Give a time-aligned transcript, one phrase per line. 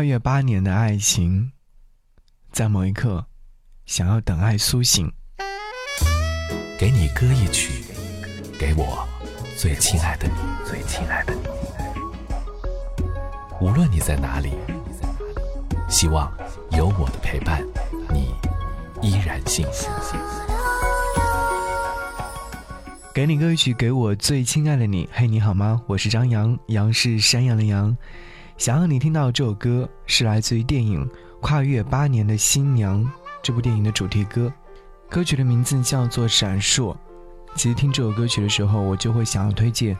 [0.00, 1.52] 跨越八年的爱情，
[2.50, 3.26] 在某一刻，
[3.84, 5.12] 想要等爱苏醒。
[6.78, 7.84] 给你歌一曲，
[8.58, 9.06] 给我
[9.58, 10.34] 最亲爱的你，
[10.66, 11.42] 最亲爱的你。
[13.60, 14.54] 无论你在哪里，
[15.86, 16.32] 希望
[16.70, 17.62] 有我的陪伴，
[18.08, 18.34] 你
[19.02, 19.86] 依然幸福。
[23.12, 25.06] 给你歌曲，给我最亲爱的你。
[25.12, 25.82] 嘿，你好吗？
[25.86, 27.94] 我是张扬，杨是山羊的羊。
[28.60, 31.02] 想让你听到这首歌，是来自于电影
[31.40, 33.02] 《跨越八年的新娘》
[33.42, 34.52] 这部电影的主题歌。
[35.08, 36.92] 歌曲的名字叫做《闪烁》。
[37.56, 39.96] 其实听这首歌曲的时候，我就会想要推荐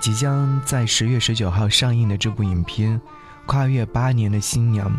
[0.00, 3.00] 即将在十月十九号上映的这部影片
[3.46, 4.90] 《跨越八年的新娘》。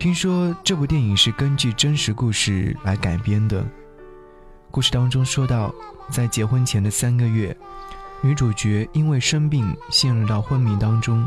[0.00, 3.64] 听说这部电影是根据真实故事来改编的。
[4.72, 5.72] 故事当中说到，
[6.10, 7.56] 在结婚前的三个月，
[8.22, 11.26] 女主角因为生病陷入到昏迷当中，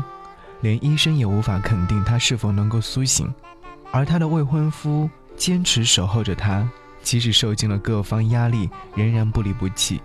[0.60, 3.32] 连医生也无法肯定她是否能够苏醒，
[3.90, 6.68] 而她的未婚夫坚持守候着她，
[7.02, 10.00] 即使受尽了各方压力，仍然不离不弃。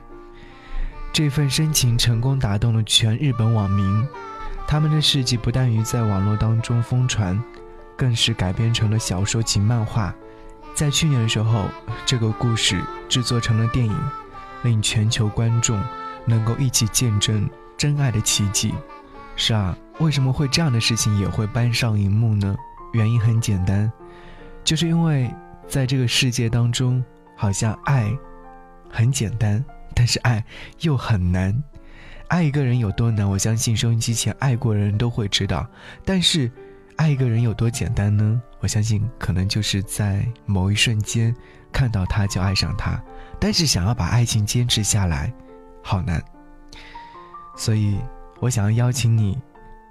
[1.14, 4.08] 这份深情成功打动了全日本网民，
[4.67, 7.40] 他们的事迹不但于在网络当中疯传，
[7.95, 10.14] 更是改编成了小说及漫画。
[10.73, 11.66] 在去年的时候，
[12.06, 13.95] 这个故事制作成了电影，
[14.64, 15.80] 令全球观众
[16.25, 18.73] 能够一起见证真爱的奇迹。
[19.36, 22.56] 是啊，为什么会这样的事情也会搬上荧幕呢？
[22.94, 23.92] 原因很简单，
[24.64, 25.34] 就是因为
[25.67, 27.03] 在这个世界当中，
[27.36, 28.11] 好像爱
[28.89, 29.64] 很简单，
[29.95, 30.44] 但是爱
[30.81, 31.56] 又很难。
[32.28, 35.66] 爱一个人有多难，我相信收音机前爱过的人都会知道。
[36.04, 36.52] 但是，
[36.95, 38.42] 爱一个人有多简单呢？
[38.59, 41.33] 我相信，可能就是在某一瞬间
[41.72, 43.02] 看到他就爱上他，
[43.39, 45.33] 但是想要把爱情坚持下来，
[45.82, 46.24] 好难。
[47.58, 47.98] 所以，
[48.40, 49.38] 我想要邀请你，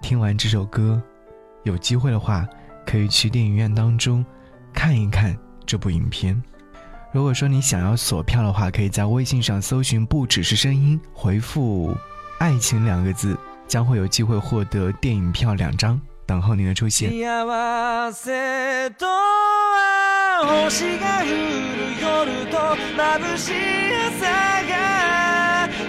[0.01, 1.03] 听完这首歌，
[1.65, 2.47] 有机会的话，
[2.87, 4.25] 可以去电影院当中
[4.73, 6.43] 看一看这部影片。
[7.13, 11.97] 如果说你想要锁票的话，可以在微信上搜寻“不只是声音”，回复
[12.39, 16.01] “爱情”两个字，将会有机会获得电影票两张。
[16.27, 17.11] 等候你的出现。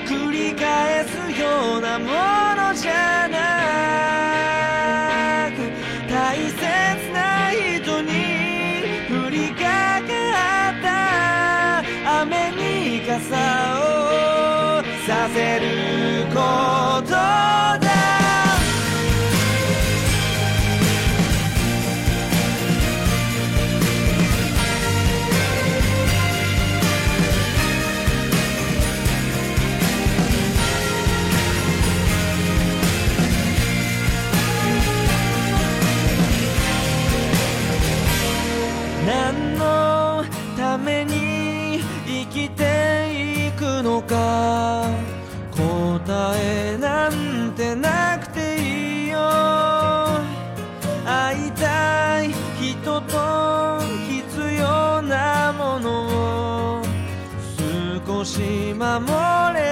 [0.09, 3.37] 繰り返すようなものじゃな
[5.55, 5.59] く
[6.11, 6.57] 大切
[7.13, 8.09] な人に
[9.07, 10.09] 降りかか
[10.71, 11.83] った
[12.21, 13.35] 雨に傘
[13.67, 13.68] を
[40.69, 44.85] ために生きていくのか。
[45.57, 49.17] 答えなんてなくていいよ。
[51.05, 52.29] 会いたい
[52.61, 55.89] 人と必要なもの
[56.77, 56.83] を
[58.05, 59.07] 少し守
[59.55, 59.68] れ。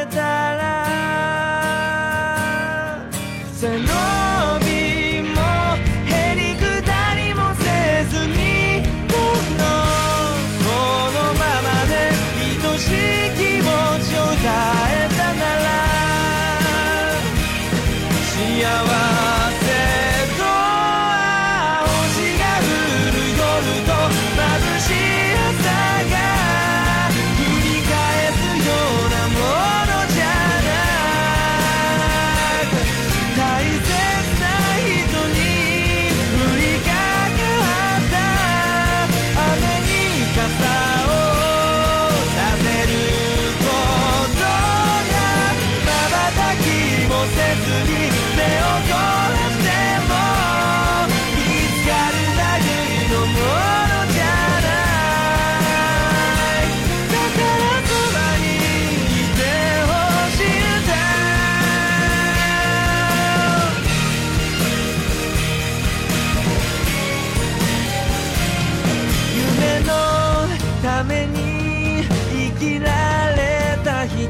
[72.68, 74.28] 切られた人。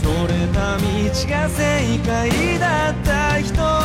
[0.00, 0.84] それた道
[1.28, 3.75] が正解だった人。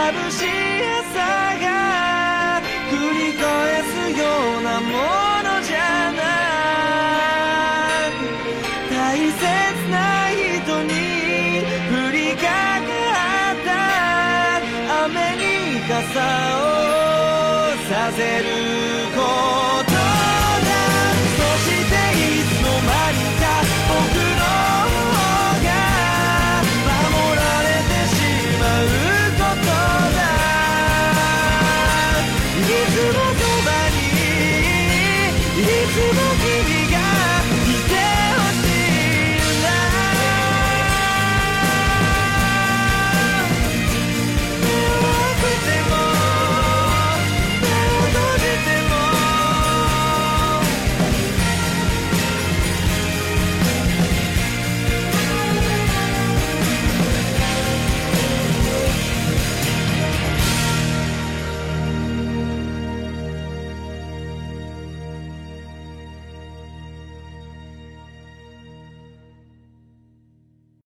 [0.00, 1.12] 眩しい朝
[1.60, 1.66] が
[2.90, 3.44] 繰り返
[3.82, 4.24] すよ
[4.58, 4.88] うなも
[5.44, 5.78] のじゃ
[6.12, 6.22] な
[8.08, 8.16] い。
[8.90, 9.38] 大切
[9.90, 9.94] な
[10.30, 10.94] 人に
[11.92, 12.90] 降りかか
[13.52, 13.68] った。
[15.04, 15.44] 雨に
[15.82, 16.66] 傘を
[17.88, 18.99] させる。